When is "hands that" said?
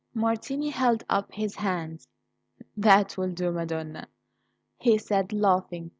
1.57-3.19